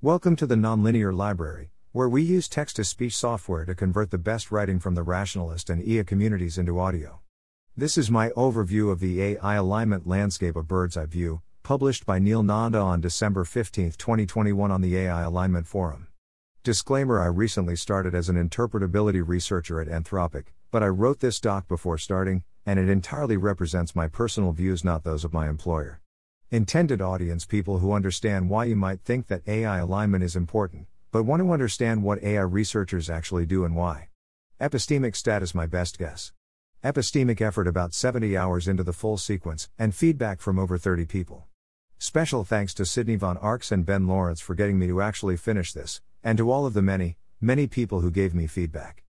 [0.00, 4.16] Welcome to the Nonlinear Library, where we use text to speech software to convert the
[4.16, 7.18] best writing from the rationalist and EA communities into audio.
[7.76, 12.20] This is my overview of the AI alignment landscape of Bird's Eye View, published by
[12.20, 16.06] Neel Nanda on December 15, 2021, on the AI Alignment Forum.
[16.62, 21.66] Disclaimer I recently started as an interpretability researcher at Anthropic, but I wrote this doc
[21.66, 26.00] before starting, and it entirely represents my personal views, not those of my employer.
[26.50, 31.24] Intended audience people who understand why you might think that AI alignment is important, but
[31.24, 34.08] want to understand what AI researchers actually do and why.
[34.58, 36.32] Epistemic status my best guess.
[36.82, 41.44] Epistemic effort about 70 hours into the full sequence, and feedback from over 30 people.
[41.98, 45.74] Special thanks to Sydney Von Arx and Ben Laurense for getting me to actually finish
[45.74, 49.04] this, and to all of the many, many people who gave me feedback.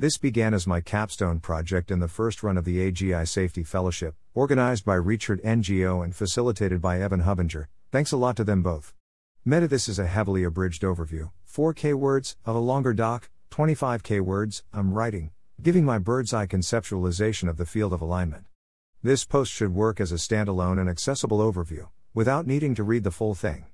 [0.00, 4.14] This began as my capstone project in the first run of the AGI Safety Fellowship,
[4.32, 7.66] organized by Richard NGO and facilitated by Evan Hubinger.
[7.92, 8.94] Thanks a lot to them both.
[9.44, 14.64] Meta this is a heavily abridged overview, 4K words, of a longer doc, 25K words,
[14.72, 18.46] I'm writing, giving my bird's eye conceptualization of the field of alignment.
[19.02, 23.10] This post should work as a standalone and accessible overview, without needing to read the
[23.10, 23.66] full thing.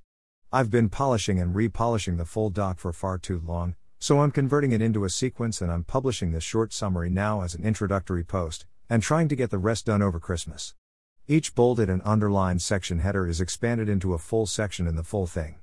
[0.52, 4.72] I've been polishing and repolishing the full doc for far too long, so I'm converting
[4.72, 8.66] it into a sequence and I'm publishing this short summary now as an introductory post,
[8.88, 10.74] and trying to get the rest done over Christmas.
[11.28, 15.26] Each bolded and underlined section header is expanded into a full section in the full
[15.26, 15.56] thing.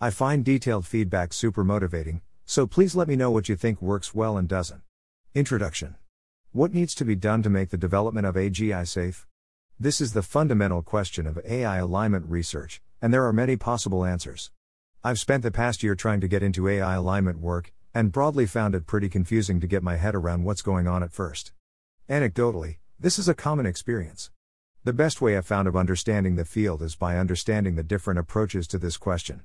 [0.00, 4.14] I find detailed feedback super motivating, so please let me know what you think works
[4.14, 4.82] well and doesn't.
[5.34, 5.96] Introduction
[6.52, 9.26] What needs to be done to make the development of AGI safe?
[9.80, 14.50] This is the fundamental question of AI alignment research, and there are many possible answers.
[15.04, 18.74] I've spent the past year trying to get into AI alignment work, and broadly found
[18.74, 21.52] it pretty confusing to get my head around what's going on at first.
[22.08, 24.32] Anecdotally, this is a common experience.
[24.82, 28.66] The best way I've found of understanding the field is by understanding the different approaches
[28.68, 29.44] to this question.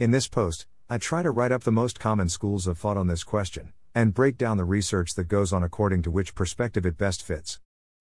[0.00, 3.06] In this post, I try to write up the most common schools of thought on
[3.06, 6.98] this question, and break down the research that goes on according to which perspective it
[6.98, 7.60] best fits.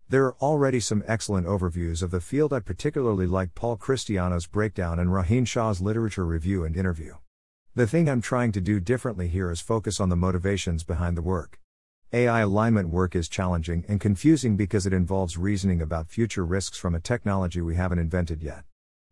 [0.09, 2.53] There are already some excellent overviews of the field.
[2.53, 7.15] I particularly like Paul Christiano's breakdown and Rohin Shah's literature review and interview.
[7.75, 11.21] The thing I'm trying to do differently here is focus on the motivations behind the
[11.21, 11.59] work.
[12.13, 16.95] AI alignment work is challenging and confusing because it involves reasoning about future risks from
[16.95, 18.63] a technology we haven't invented yet.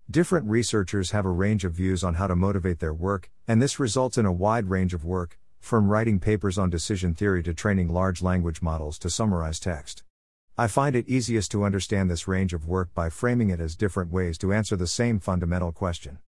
[0.09, 3.81] Different researchers have a range of views on how to motivate their work, and this
[3.81, 7.89] results in a wide range of work, from writing papers on decision theory to training
[7.89, 10.03] large language models to summarize text.
[10.57, 14.09] I find it easiest to understand this range of work by framing it as different
[14.09, 16.19] ways to answer the same fundamental question.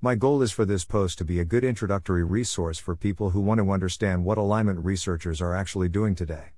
[0.00, 3.42] My goal is for this post to be a good introductory resource for people who
[3.42, 6.52] want to understand what alignment researchers are actually doing today.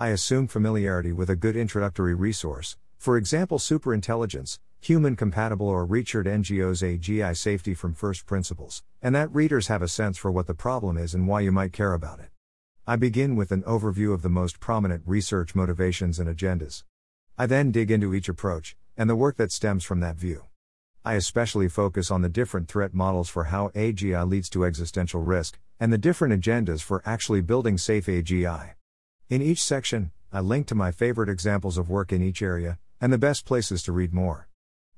[0.00, 6.26] I assume familiarity with a good introductory resource, for example, Superintelligence, Human Compatible, or Richard
[6.26, 10.54] NGO's AGI Safety from First Principles, and that readers have a sense for what the
[10.54, 12.33] problem is and why you might care about it.
[12.86, 16.84] I begin with an overview of the most prominent research motivations and agendas.
[17.38, 20.44] I then dig into each approach, and the work that stems from that view.
[21.02, 25.58] I especially focus on the different threat models for how AGI leads to existential risk,
[25.80, 28.74] and the different agendas for actually building safe AGI.
[29.30, 33.10] In each section, I link to my favorite examples of work in each area, and
[33.10, 34.48] the best places to read more.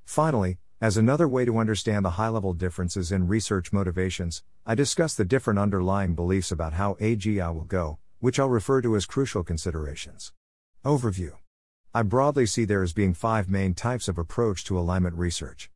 [0.05, 5.15] Finally, as another way to understand the high level differences in research motivations, I discuss
[5.15, 9.43] the different underlying beliefs about how AGI will go, which I'll refer to as crucial
[9.43, 10.35] considerations.
[10.85, 11.33] Overview
[11.95, 15.71] I broadly see there as being five main types of approach to alignment research.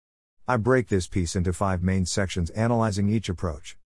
[0.47, 3.79] I break this piece into five main sections analyzing each approach.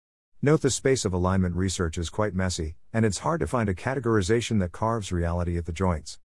[0.41, 3.75] Note the space of alignment research is quite messy, and it's hard to find a
[3.75, 6.18] categorization that carves reality at the joints.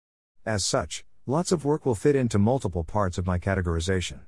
[0.46, 4.22] As such, lots of work will fit into multiple parts of my categorization.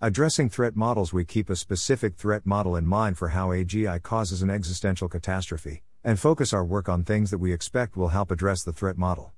[0.00, 4.42] Addressing threat models, we keep a specific threat model in mind for how AGI causes
[4.42, 8.62] an existential catastrophe, and focus our work on things that we expect will help address
[8.62, 9.32] the threat model.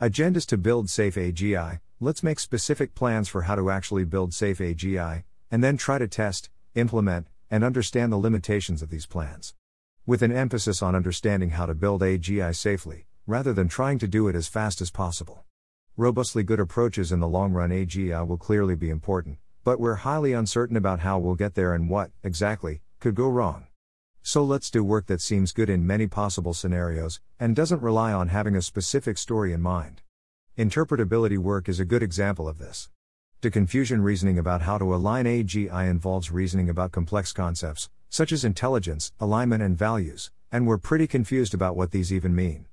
[0.00, 4.58] Agendas to build safe AGI let's make specific plans for how to actually build safe
[4.58, 9.54] AGI, and then try to test, implement, and understand the limitations of these plans.
[10.06, 14.26] With an emphasis on understanding how to build AGI safely, rather than trying to do
[14.26, 15.44] it as fast as possible.
[15.96, 20.32] Robustly good approaches in the long run AGI will clearly be important, but we're highly
[20.32, 23.66] uncertain about how we'll get there and what, exactly, could go wrong.
[24.22, 28.28] So let's do work that seems good in many possible scenarios, and doesn't rely on
[28.28, 30.02] having a specific story in mind.
[30.58, 32.90] Interpretability work is a good example of this.
[33.42, 39.12] Deconfusion reasoning about how to align AGI involves reasoning about complex concepts, such as intelligence,
[39.18, 42.66] alignment, and values, and we're pretty confused about what these even mean.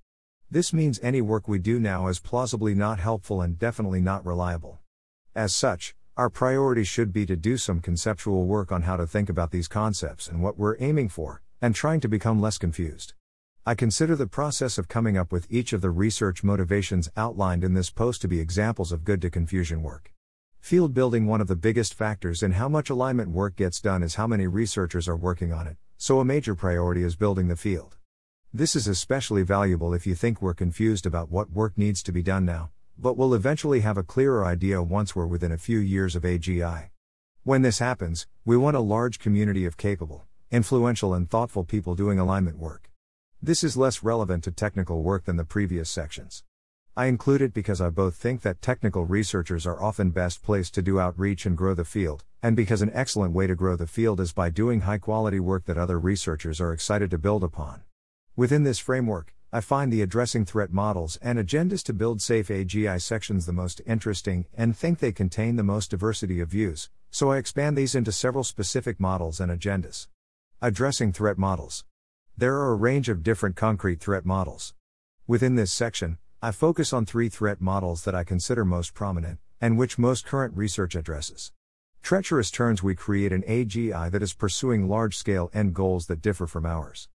[0.52, 4.80] This means any work we do now is plausibly not helpful and definitely not reliable.
[5.36, 9.30] As such, Our priority should be to do some conceptual work on how to think
[9.30, 13.14] about these concepts and what we're aiming for, and trying to become less confused.
[13.68, 17.76] I consider the process of coming up with each of the research motivations outlined in
[17.76, 20.12] this post to be examples of good deconfusion work.
[20.60, 24.16] Field building One of the biggest factors in how much alignment work gets done is
[24.16, 27.96] how many researchers are working on it, so a major priority is building the field.
[28.52, 32.24] This is especially valuable if you think we're confused about what work needs to be
[32.24, 36.16] done now, but we'll eventually have a clearer idea once we're within a few years
[36.16, 36.90] of AGI.
[37.44, 42.18] When this happens, we want a large community of capable, influential, and thoughtful people doing
[42.18, 42.90] alignment work.
[43.42, 46.44] This is less relevant to technical work than the previous sections.
[46.96, 50.82] I include it because I both think that technical researchers are often best placed to
[50.82, 54.20] do outreach and grow the field, and because an excellent way to grow the field
[54.20, 57.84] is by doing high quality work that other researchers are excited to build upon.
[58.36, 63.02] Within this framework, I find the addressing threat models and agendas to build safe AGI
[63.02, 67.38] sections the most interesting and think they contain the most diversity of views, so I
[67.38, 70.10] expand these into several specific models and agendas.
[70.62, 71.86] Addressing threat models.
[72.38, 74.76] There are a range of different concrete threat models.
[75.26, 79.76] Within this section, I focus on three threat models that I consider most prominent, and
[79.76, 81.52] which most current research addresses.
[82.04, 86.46] Treacherous turns we create an AGI that is pursuing large scale end goals that differ
[86.46, 87.10] from ours.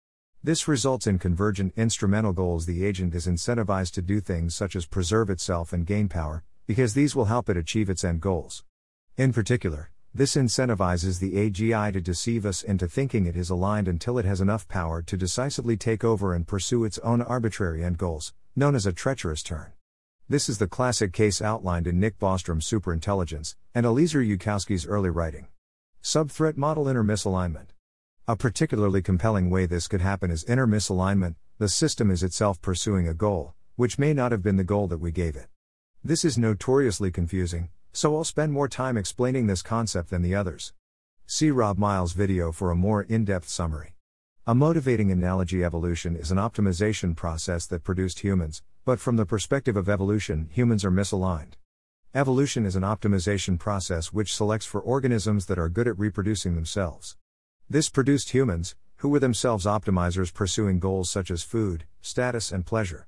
[0.41, 2.65] This results in convergent instrumental goals.
[2.65, 6.93] The agent is incentivized to do things such as preserve itself and gain power, because
[6.93, 8.63] these will help it achieve its end goals.
[9.17, 14.17] In particular, this incentivizes the AGI to deceive us into thinking it is aligned until
[14.17, 18.33] it has enough power to decisively take over and pursue its own arbitrary end goals,
[18.55, 19.73] known as a treacherous turn.
[20.29, 25.47] This is the classic case outlined in Nick Bostrom's Superintelligence and Eliezer Yudkowsky's early writing.
[26.01, 27.71] Subthreat model inner misalignment.
[28.29, 33.07] A particularly compelling way this could happen is inner misalignment, the system is itself pursuing
[33.07, 35.47] a goal, which may not have been the goal that we gave it.
[36.03, 40.73] This is notoriously confusing, so I'll spend more time explaining this concept than the others.
[41.25, 43.95] See Rob Miles' video for a more in depth summary.
[44.45, 49.75] A motivating analogy evolution is an optimization process that produced humans, but from the perspective
[49.75, 51.53] of evolution, humans are misaligned.
[52.13, 57.17] Evolution is an optimization process which selects for organisms that are good at reproducing themselves.
[57.71, 63.05] This produced humans, who were themselves optimizers pursuing goals such as food, status, and pleasure.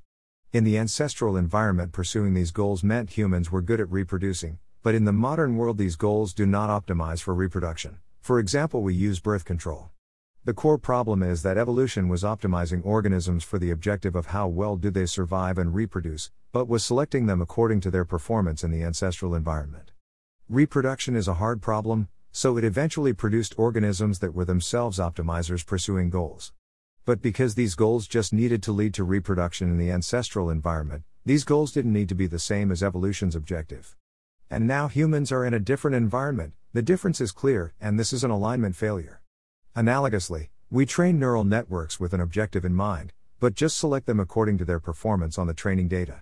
[0.53, 5.05] In the ancestral environment, pursuing these goals meant humans were good at reproducing, but in
[5.05, 7.97] the modern world, these goals do not optimize for reproduction.
[8.19, 9.89] For example, we use birth control.
[10.45, 14.75] The core problem is that evolution was optimizing organisms for the objective of how well
[14.75, 18.83] do they survive and reproduce, but was selecting them according to their performance in the
[18.83, 19.89] ancestral environment.
[20.47, 26.09] Reproduction is a hard problem, so it eventually produced organisms that were themselves optimizers pursuing
[26.09, 26.53] goals.
[27.03, 31.43] But because these goals just needed to lead to reproduction in the ancestral environment, these
[31.43, 33.95] goals didn't need to be the same as evolution's objective.
[34.49, 38.23] And now humans are in a different environment, the difference is clear, and this is
[38.23, 39.21] an alignment failure.
[39.75, 44.57] Analogously, we train neural networks with an objective in mind, but just select them according
[44.57, 46.21] to their performance on the training data.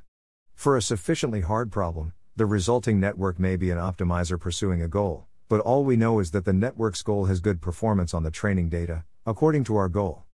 [0.56, 5.29] For a sufficiently hard problem, the resulting network may be an optimizer pursuing a goal,
[5.50, 8.70] but all we know is that the network's goal has good performance on the training
[8.70, 10.26] data, according to our goal.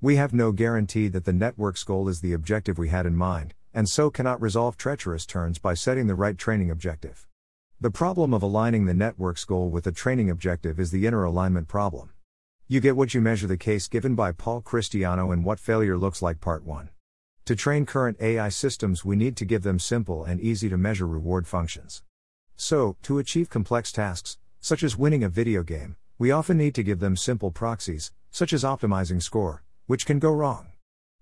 [0.00, 3.54] We have no guarantee that the network's goal is the objective we had in mind,
[3.74, 7.26] and so cannot resolve treacherous turns by setting the right training objective.
[7.80, 11.66] The problem of aligning the network's goal with the training objective is the inner alignment
[11.66, 12.10] problem.
[12.68, 16.22] You get what you measure the case given by Paul Christiano in What Failure Looks
[16.22, 16.90] Like Part 1.
[17.46, 21.08] To train current AI systems, we need to give them simple and easy to measure
[21.08, 22.04] reward functions.
[22.54, 26.82] So, to achieve complex tasks, such as winning a video game, we often need to
[26.82, 30.68] give them simple proxies, such as optimizing score, which can go wrong.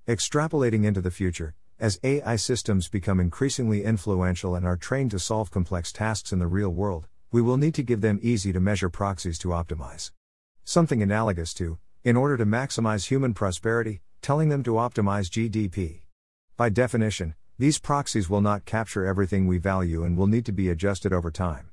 [0.09, 5.52] Extrapolating into the future, as AI systems become increasingly influential and are trained to solve
[5.52, 8.88] complex tasks in the real world, we will need to give them easy to measure
[8.88, 10.11] proxies to optimize.
[10.64, 16.00] Something analogous to, in order to maximize human prosperity, telling them to optimize GDP.
[16.57, 20.68] By definition, these proxies will not capture everything we value and will need to be
[20.68, 21.71] adjusted over time.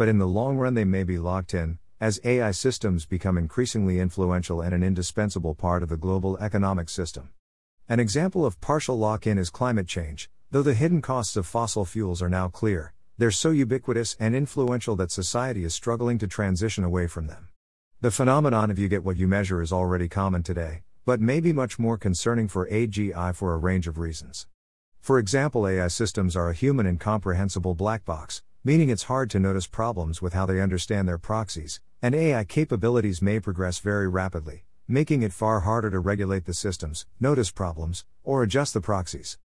[0.00, 4.00] But in the long run, they may be locked in, as AI systems become increasingly
[4.00, 7.28] influential and an indispensable part of the global economic system.
[7.86, 11.84] An example of partial lock in is climate change, though the hidden costs of fossil
[11.84, 16.82] fuels are now clear, they're so ubiquitous and influential that society is struggling to transition
[16.82, 17.48] away from them.
[18.00, 21.52] The phenomenon of you get what you measure is already common today, but may be
[21.52, 24.46] much more concerning for AGI for a range of reasons.
[24.98, 29.66] For example, AI systems are a human incomprehensible black box, meaning it's hard to notice
[29.66, 35.22] problems with how they understand their proxies, and AI capabilities may progress very rapidly, making
[35.22, 39.38] it far harder to regulate the systems, notice problems, or adjust the proxies.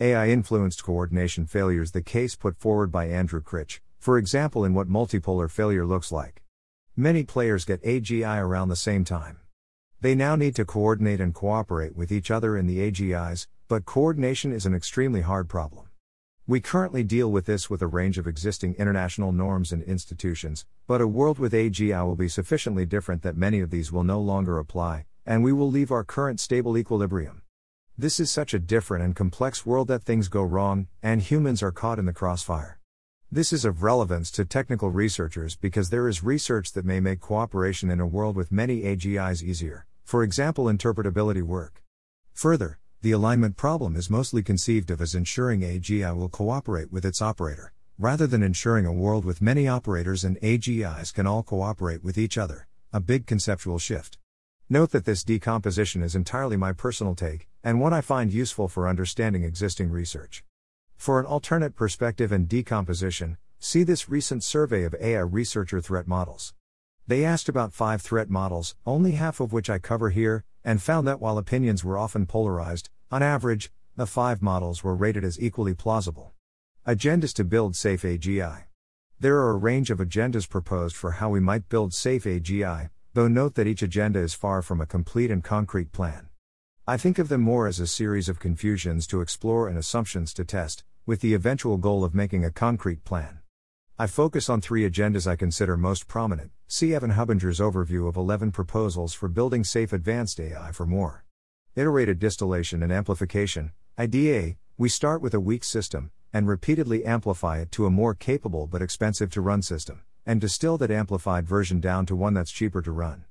[0.00, 4.88] AI influenced coordination failures, the case put forward by Andrew Critch, for example, in what
[4.88, 6.42] multipolar failure looks like.
[6.96, 9.38] Many players get AGI around the same time.
[10.00, 14.52] They now need to coordinate and cooperate with each other in the AGIs, but coordination
[14.52, 15.86] is an extremely hard problem.
[16.52, 21.00] We currently deal with this with a range of existing international norms and institutions, but
[21.00, 24.58] a world with AGI will be sufficiently different that many of these will no longer
[24.58, 27.40] apply, and we will leave our current stable equilibrium.
[27.96, 31.72] This is such a different and complex world that things go wrong, and humans are
[31.72, 32.78] caught in the crossfire.
[33.30, 37.90] This is of relevance to technical researchers because there is research that may make cooperation
[37.90, 41.82] in a world with many AGIs easier, for example, interpretability work.
[42.34, 47.20] Further, the alignment problem is mostly conceived of as ensuring AGI will cooperate with its
[47.20, 52.16] operator, rather than ensuring a world with many operators and AGIs can all cooperate with
[52.16, 54.18] each other, a big conceptual shift.
[54.68, 58.86] Note that this decomposition is entirely my personal take, and one I find useful for
[58.86, 60.44] understanding existing research.
[60.96, 66.54] For an alternate perspective and decomposition, see this recent survey of AI researcher threat models.
[67.06, 71.06] They asked about five threat models, only half of which I cover here, and found
[71.08, 75.74] that while opinions were often polarized, on average, the five models were rated as equally
[75.74, 76.32] plausible.
[76.86, 78.64] Agendas to build safe AGI.
[79.18, 83.28] There are a range of agendas proposed for how we might build safe AGI, though
[83.28, 86.28] note that each agenda is far from a complete and concrete plan.
[86.86, 90.44] I think of them more as a series of confusions to explore and assumptions to
[90.44, 93.41] test, with the eventual goal of making a concrete plan.
[94.02, 96.50] I focus on three agendas I consider most prominent.
[96.66, 101.24] See Evan Hubinger's overview of 11 proposals for building safe advanced AI for more.
[101.76, 103.70] Iterated distillation and amplification.
[103.96, 108.66] IDA, we start with a weak system, and repeatedly amplify it to a more capable
[108.66, 112.82] but expensive to run system, and distill that amplified version down to one that's cheaper
[112.82, 113.26] to run.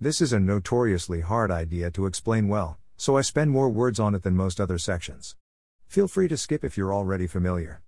[0.00, 4.14] This is a notoriously hard idea to explain well, so I spend more words on
[4.14, 5.34] it than most other sections.
[5.88, 7.82] Feel free to skip if you're already familiar.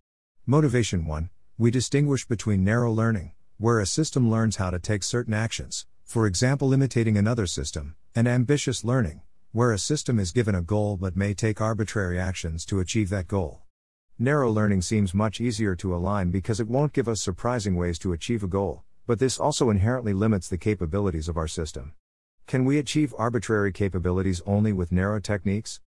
[0.46, 5.32] Motivation 1 we distinguish between narrow learning, where a system learns how to take certain
[5.32, 9.20] actions, for example, imitating another system, and ambitious learning,
[9.52, 13.28] where a system is given a goal but may take arbitrary actions to achieve that
[13.28, 13.62] goal.
[14.18, 18.12] Narrow learning seems much easier to align because it won't give us surprising ways to
[18.12, 21.94] achieve a goal, but this also inherently limits the capabilities of our system.
[22.48, 25.80] Can we achieve arbitrary capabilities only with narrow techniques?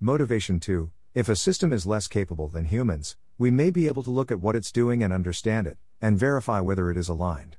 [0.00, 4.10] Motivation 2 If a system is less capable than humans, we may be able to
[4.10, 7.56] look at what it's doing and understand it, and verify whether it is aligned.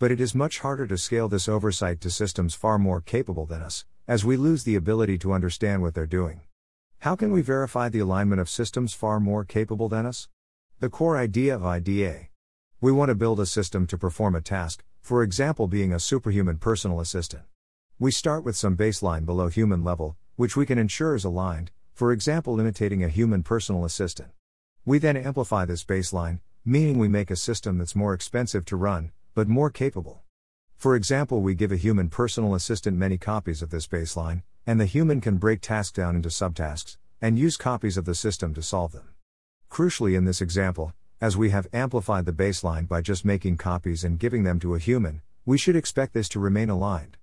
[0.00, 3.62] But it is much harder to scale this oversight to systems far more capable than
[3.62, 6.40] us, as we lose the ability to understand what they're doing.
[6.98, 10.28] How can we verify the alignment of systems far more capable than us?
[10.80, 12.26] The core idea of IDA.
[12.80, 16.58] We want to build a system to perform a task, for example, being a superhuman
[16.58, 17.44] personal assistant.
[18.00, 22.10] We start with some baseline below human level, which we can ensure is aligned, for
[22.10, 24.30] example, imitating a human personal assistant.
[24.84, 29.12] We then amplify this baseline, meaning we make a system that's more expensive to run,
[29.32, 30.22] but more capable.
[30.76, 34.86] For example, we give a human personal assistant many copies of this baseline, and the
[34.86, 38.90] human can break tasks down into subtasks, and use copies of the system to solve
[38.90, 39.10] them.
[39.70, 44.18] Crucially, in this example, as we have amplified the baseline by just making copies and
[44.18, 47.18] giving them to a human, we should expect this to remain aligned.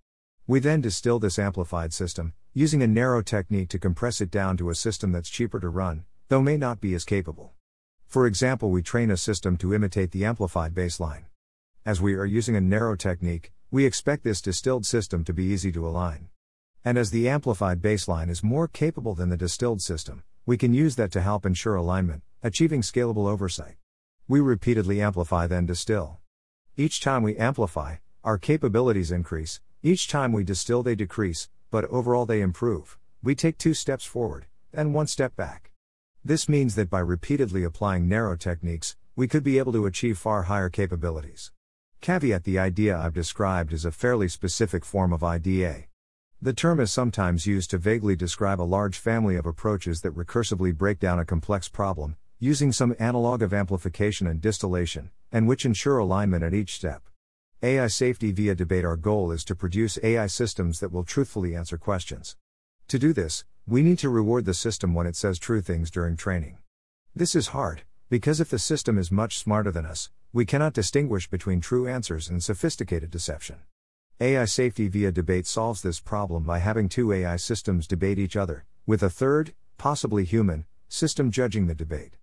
[0.48, 4.70] We then distill this amplified system, using a narrow technique to compress it down to
[4.70, 7.54] a system that's cheaper to run, though may not be as capable.
[8.06, 11.24] For example, we train a system to imitate the amplified baseline.
[11.84, 15.72] As we are using a narrow technique, we expect this distilled system to be easy
[15.72, 16.30] to align.
[16.86, 20.96] And as the amplified baseline is more capable than the distilled system, we can use
[20.98, 23.78] that to help ensure alignment, achieving scalable oversight.
[24.28, 26.20] We repeatedly amplify then distill.
[26.78, 32.28] Each time we amplify, our capabilities increase, each time we distill they decrease, but overall
[32.28, 33.00] they improve.
[33.24, 35.69] We take two steps forward, then one step back.
[36.30, 40.44] This means that by repeatedly applying narrow techniques, we could be able to achieve far
[40.44, 41.52] higher capabilities.
[42.02, 45.86] Caveat The idea I've described is a fairly specific form of IDA.
[46.40, 50.72] The term is sometimes used to vaguely describe a large family of approaches that recursively
[50.72, 55.98] break down a complex problem, using some analog of amplification and distillation, and which ensure
[55.98, 57.10] alignment at each step.
[57.64, 61.80] AI safety via debate Our goal is to produce AI systems that will truthfully answer
[61.80, 62.36] questions.
[62.90, 66.18] To do this, we need to reward the system when it says true things during
[66.18, 66.58] training.
[67.16, 71.30] This is hard, because if the system is much smarter than us, we cannot distinguish
[71.30, 73.58] between true answers and sophisticated deception.
[74.20, 78.66] AI safety via debate solves this problem by having two AI systems debate each other,
[78.88, 82.18] with a third, possibly human, system judging the debate.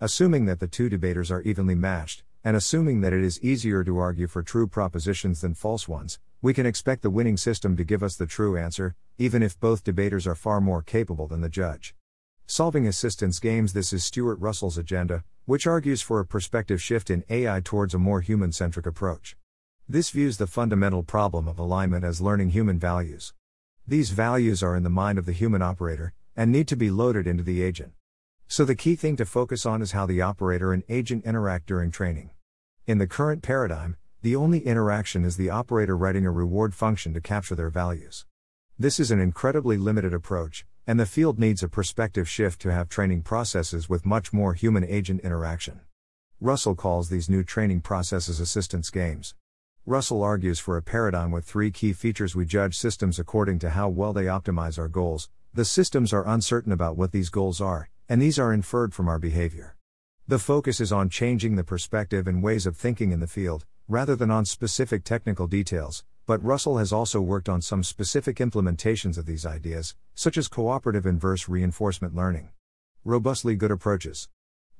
[0.00, 3.98] Assuming that the two debaters are evenly matched, and assuming that it is easier to
[3.98, 8.00] argue for true propositions than false ones, we can expect the winning system to give
[8.02, 11.96] us the true answer, even if both debaters are far more capable than the judge.
[12.46, 17.24] Solving assistance games This is Stuart Russell's agenda, which argues for a perspective shift in
[17.28, 19.36] AI towards a more human centric approach.
[19.88, 23.34] This views the fundamental problem of alignment as learning human values.
[23.86, 27.26] These values are in the mind of the human operator, and need to be loaded
[27.26, 27.94] into the agent.
[28.46, 31.90] So the key thing to focus on is how the operator and agent interact during
[31.90, 32.30] training.
[32.86, 37.20] In the current paradigm, the only interaction is the operator writing a reward function to
[37.20, 38.26] capture their values.
[38.76, 42.88] This is an incredibly limited approach, and the field needs a perspective shift to have
[42.88, 45.82] training processes with much more human agent interaction.
[46.40, 49.36] Russell calls these new training processes assistance games.
[49.86, 53.88] Russell argues for a paradigm with three key features we judge systems according to how
[53.88, 55.30] well they optimize our goals.
[55.54, 59.20] The systems are uncertain about what these goals are, and these are inferred from our
[59.20, 59.76] behavior.
[60.26, 64.14] The focus is on changing the perspective and ways of thinking in the field, rather
[64.14, 69.26] than on specific technical details, but Russell has also worked on some specific implementations of
[69.26, 72.50] these ideas, such as cooperative inverse reinforcement learning.
[73.04, 74.28] Robustly good approaches.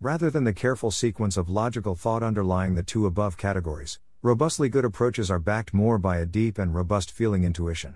[0.00, 4.84] Rather than the careful sequence of logical thought underlying the two above categories, Robustly good
[4.84, 7.94] approaches are backed more by a deep and robust feeling intuition.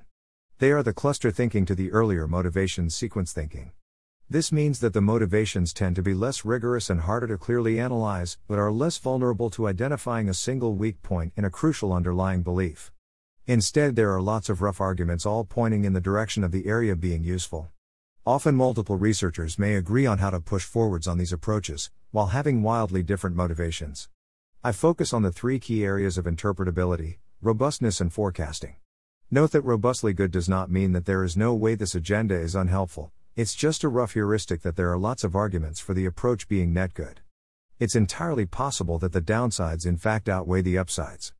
[0.60, 3.72] They are the cluster thinking to the earlier motivation sequence thinking.
[4.32, 8.38] This means that the motivations tend to be less rigorous and harder to clearly analyze,
[8.48, 12.90] but are less vulnerable to identifying a single weak point in a crucial underlying belief.
[13.46, 16.96] Instead, there are lots of rough arguments all pointing in the direction of the area
[16.96, 17.68] being useful.
[18.24, 22.62] Often, multiple researchers may agree on how to push forwards on these approaches, while having
[22.62, 24.08] wildly different motivations.
[24.64, 28.76] I focus on the three key areas of interpretability, robustness, and forecasting.
[29.30, 32.54] Note that robustly good does not mean that there is no way this agenda is
[32.54, 36.48] unhelpful, it's just a rough heuristic that there are lots of arguments for the approach
[36.48, 37.20] being net good.
[37.78, 41.32] It's entirely possible that the downsides in fact outweigh the upsides.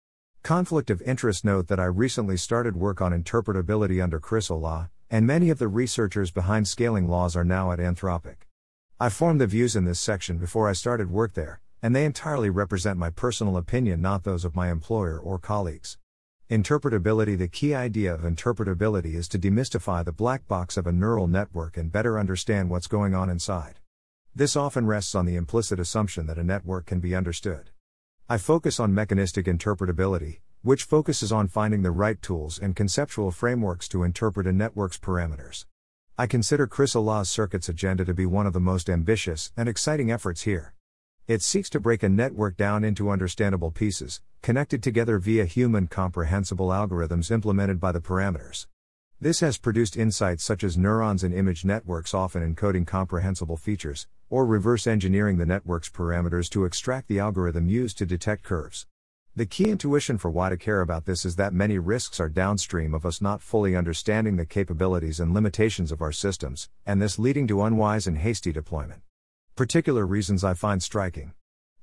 [0.43, 5.27] Conflict of interest Note that I recently started work on interpretability under Chris Olah, and
[5.27, 8.49] many of the researchers behind scaling laws are now at Anthropic.
[8.99, 12.49] I formed the views in this section before I started work there, and they entirely
[12.49, 15.99] represent my personal opinion, not those of my employer or colleagues.
[16.53, 21.27] Interpretability The key idea of interpretability is to demystify the black box of a neural
[21.27, 23.81] network and better understand what's going on inside.
[24.35, 27.71] This often rests on the implicit assumption that a network can be understood.
[28.29, 33.89] I focus on mechanistic interpretability, which focuses on finding the right tools and conceptual frameworks
[33.89, 35.65] to interpret a network's parameters.
[36.19, 40.13] I consider Chris Olah's circuits agenda to be one of the most ambitious and exciting
[40.13, 40.75] efforts here.
[41.29, 46.69] It seeks to break a network down into understandable pieces, connected together via human comprehensible
[46.69, 48.67] algorithms implemented by the parameters.
[49.21, 54.45] This has produced insights such as neurons in image networks often encoding comprehensible features, or
[54.45, 58.89] reverse engineering the network's parameters to extract the algorithm used to detect curves.
[59.37, 62.95] The key intuition for why to care about this is that many risks are downstream
[62.95, 67.47] of us not fully understanding the capabilities and limitations of our systems, and this leading
[67.47, 69.03] to unwise and hasty deployment.
[69.55, 71.35] Particular reasons I find striking.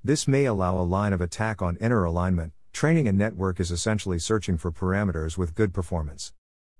[0.03, 2.51] This may allow a line of attack on inner alignment.
[2.73, 6.33] Training a network is essentially searching for parameters with good performance.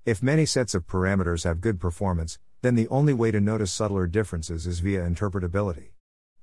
[0.03, 4.07] If many sets of parameters have good performance, then the only way to notice subtler
[4.07, 5.89] differences is via interpretability.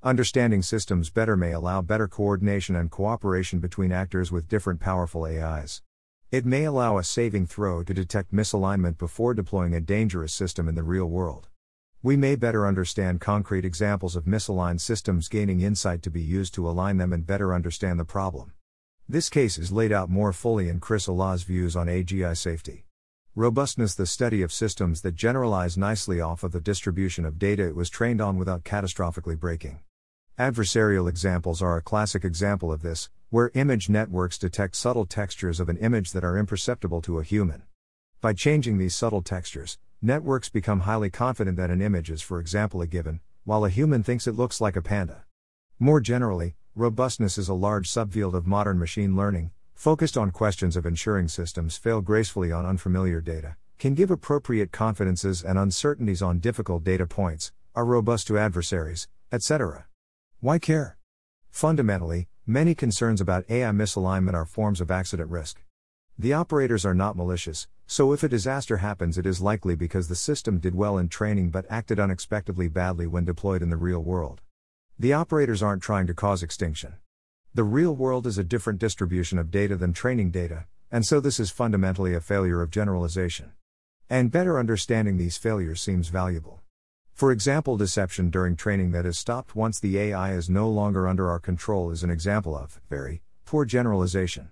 [0.04, 5.82] Understanding systems better may allow better coordination and cooperation between actors with different powerful AIs.
[6.30, 10.76] It may allow a saving throw to detect misalignment before deploying a dangerous system in
[10.76, 11.48] the real world.
[12.06, 16.68] We may better understand concrete examples of misaligned systems gaining insight to be used to
[16.68, 18.52] align them and better understand the problem.
[19.08, 22.84] This case is laid out more fully in Chris Olah's views on AGI safety.
[23.34, 27.74] Robustness the study of systems that generalize nicely off of the distribution of data it
[27.74, 29.80] was trained on without catastrophically breaking.
[30.38, 35.68] Adversarial examples are a classic example of this, where image networks detect subtle textures of
[35.68, 37.64] an image that are imperceptible to a human.
[38.20, 42.82] By changing these subtle textures, Networks become highly confident that an image is, for example,
[42.82, 45.24] a given, while a human thinks it looks like a panda.
[45.78, 50.84] More generally, robustness is a large subfield of modern machine learning, focused on questions of
[50.84, 56.84] ensuring systems fail gracefully on unfamiliar data, can give appropriate confidences and uncertainties on difficult
[56.84, 59.86] data points, are robust to adversaries, etc.
[60.40, 60.98] Why care?
[61.50, 65.62] Fundamentally, many concerns about AI misalignment are forms of accident risk.
[66.18, 70.16] The operators are not malicious, so if a disaster happens, it is likely because the
[70.16, 74.40] system did well in training but acted unexpectedly badly when deployed in the real world.
[74.98, 76.94] The operators aren't trying to cause extinction.
[77.54, 81.38] The real world is a different distribution of data than training data, and so this
[81.38, 83.52] is fundamentally a failure of generalization.
[84.10, 86.62] And better understanding these failures seems valuable.
[87.12, 91.30] For example, deception during training that is stopped once the AI is no longer under
[91.30, 94.50] our control is an example of very poor generalization.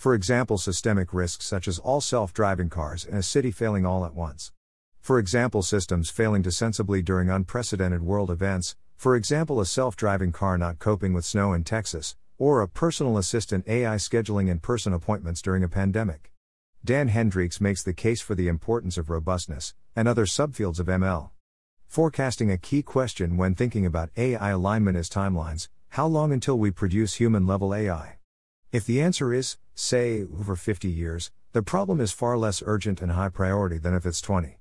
[0.00, 4.06] For example, systemic risks such as all self driving cars in a city failing all
[4.06, 4.50] at once.
[4.98, 10.32] For example, systems failing to sensibly during unprecedented world events, For example, a self driving
[10.32, 14.94] car not coping with snow in Texas, or a personal assistant AI scheduling in person
[14.94, 16.32] appointments during a pandemic.
[16.82, 21.28] Dan Hendrycks makes the case for the importance of robustness, and other subfields of ML.
[21.86, 26.70] Forecasting a key question when thinking about AI alignment is timelines how long until we
[26.70, 28.19] produce human level AI?
[28.72, 33.10] If the answer is, say, over 50 years, the problem is far less urgent and
[33.10, 34.60] high priority than if it's 20.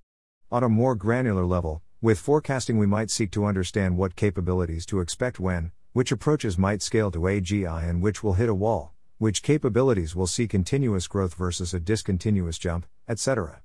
[0.51, 4.99] On a more granular level, with forecasting, we might seek to understand what capabilities to
[4.99, 9.43] expect when, which approaches might scale to AGI and which will hit a wall, which
[9.43, 13.61] capabilities will see continuous growth versus a discontinuous jump, etc.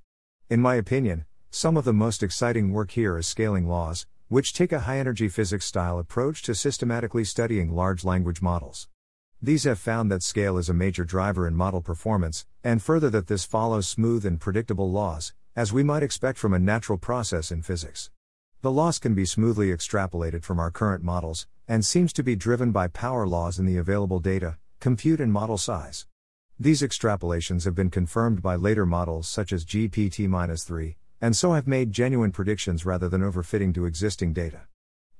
[0.47, 4.71] In my opinion, some of the most exciting work here is scaling laws, which take
[4.71, 8.87] a high energy physics style approach to systematically studying large language models.
[9.41, 13.27] These have found that scale is a major driver in model performance, and further that
[13.27, 17.61] this follows smooth and predictable laws, as we might expect from a natural process in
[17.61, 18.09] physics.
[18.61, 22.71] The loss can be smoothly extrapolated from our current models, and seems to be driven
[22.71, 26.07] by power laws in the available data, compute, and model size.
[26.59, 31.67] These extrapolations have been confirmed by later models such as GPT 3, and so have
[31.67, 34.61] made genuine predictions rather than overfitting to existing data.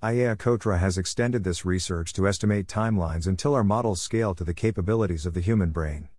[0.06, 4.54] Ajeya Cotra has extended this research to estimate timelines until our models scale to the
[4.54, 6.10] capabilities of the human brain.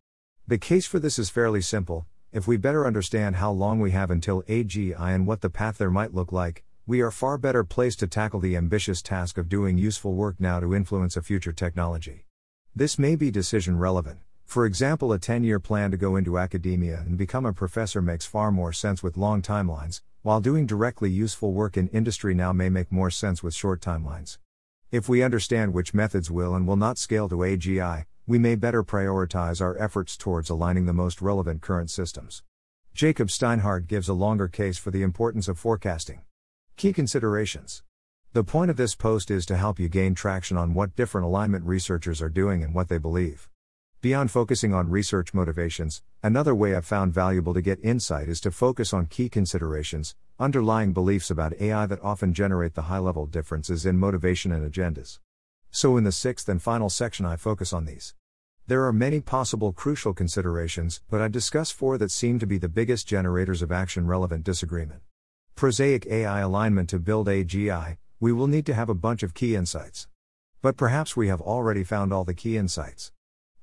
[0.49, 4.11] The case for this is fairly simple if we better understand how long we have
[4.11, 8.01] until AGI and what the path there might look like, we are far better placed
[8.01, 12.27] to tackle the ambitious task of doing useful work now to influence a future technology.
[12.75, 14.18] This may be decision relevant.
[14.44, 18.27] For example, a 10 year plan to go into academia and become a professor makes
[18.27, 22.69] far more sense with long timelines, while doing directly useful work in industry now may
[22.69, 24.39] make more sense with short timelines.
[24.91, 28.83] If we understand which methods will and will not scale to AGI, we may better
[28.83, 32.43] prioritize our efforts towards aligning the most relevant current systems.
[32.93, 36.23] Jacob Steinhardt gives a longer case for the importance of forecasting.
[36.77, 37.85] Key considerations.
[38.33, 41.65] The point of this post is to help you gain traction on what different alignment
[41.65, 43.49] researchers are doing and what they believe.
[44.01, 48.51] Beyond focusing on research motivations, another way I've found valuable to get insight is to
[48.51, 53.87] focus on key considerations, underlying beliefs about AI that often generate the high level differences
[53.87, 55.19] in motivation and agendas.
[55.71, 58.15] So, in the sixth and final section, I focus on these.
[58.67, 62.69] There are many possible crucial considerations, but I discuss four that seem to be the
[62.69, 65.03] biggest generators of action relevant disagreement
[65.57, 69.57] prosaic AI alignment to build AGI, we will need to have a bunch of key
[69.57, 70.07] insights.
[70.61, 73.11] But perhaps we have already found all the key insights.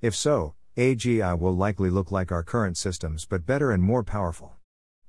[0.04, 4.52] If so, AGI will likely look like our current systems but better and more powerful.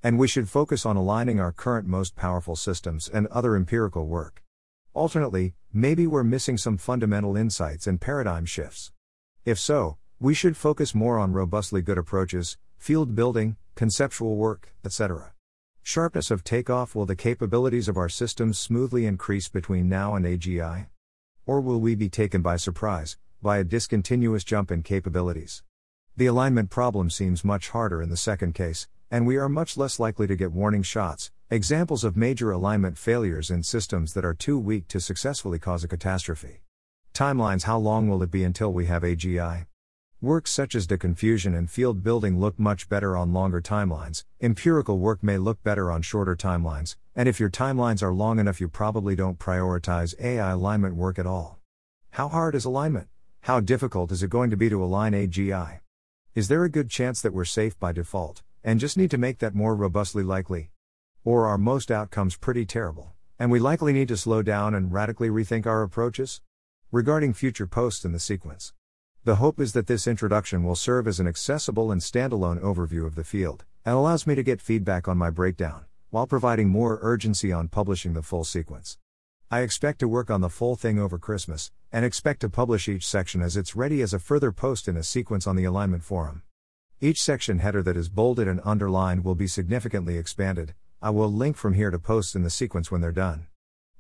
[0.05, 4.45] And we should focus on aligning our current most powerful systems and other empirical work.
[4.93, 8.93] Alternately, maybe we're missing some fundamental insights and paradigm shifts.
[9.45, 15.33] If so, we should focus more on robustly good approaches, field building, conceptual work, etc.
[15.83, 20.87] Sharpness of takeoff Will the capabilities of our systems smoothly increase between now and AGI?
[21.47, 25.63] Or will we be taken by surprise, by a discontinuous jump in capabilities?
[26.17, 30.01] The alignment problem seems much harder in the second case, and we are much less
[30.01, 34.59] likely to get warning shots, examples of major alignment failures in systems that are too
[34.59, 36.63] weak to successfully cause a catastrophe.
[37.13, 39.67] Timelines How long will it be until we have AGI?
[40.23, 45.23] Works such as deconfusion and field building look much better on longer timelines, empirical work
[45.23, 49.15] may look better on shorter timelines, and if your timelines are long enough, you probably
[49.15, 51.59] don't prioritize AI alignment work at all.
[52.13, 53.09] How hard is alignment?
[53.45, 55.81] How difficult is it going to be to align AGI?
[56.35, 59.39] Is there a good chance that we're safe by default, and just need to make
[59.41, 60.71] that more robustly likely?
[61.25, 65.29] Or are most outcomes pretty terrible, and we likely need to slow down and radically
[65.29, 66.41] rethink our approaches?
[66.91, 68.73] Regarding future posts in the sequence.
[69.25, 73.15] The hope is that this introduction will serve as an accessible and standalone overview of
[73.15, 77.53] the field, and allows me to get feedback on my breakdown, while providing more urgency
[77.53, 78.97] on publishing the full sequence.
[79.51, 83.07] I expect to work on the full thing over Christmas, and expect to publish each
[83.07, 86.43] section as it's ready as a further post in a sequence on the Alignment Forum.
[87.01, 90.75] Each section header that is bolded and underlined will be significantly expanded.
[91.01, 93.47] I will link from here to posts in the sequence when they're done.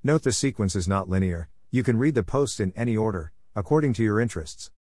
[0.02, 3.92] Note the sequence is not linear, you can read the posts in any order, according
[3.92, 4.72] to your interests.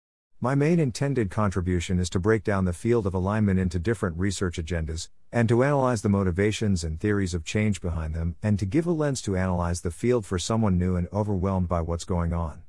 [0.42, 4.58] My main intended contribution is to break down the field of alignment into different research
[4.58, 8.88] agendas, and to analyze the motivations and theories of change behind them, and to give
[8.88, 12.63] a lens to analyze the field for someone new and overwhelmed by what's going on.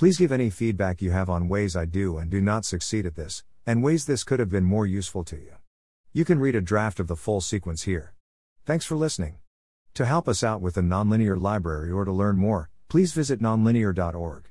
[0.00, 3.16] Please give any feedback you have on ways I do and do not succeed at
[3.16, 5.56] this, and ways this could have been more useful to you.
[6.14, 8.14] You can read a draft of the full sequence here.
[8.64, 9.40] Thanks for listening.
[9.92, 14.49] To help us out with the Nonlinear Library or to learn more, please visit nonlinear.org.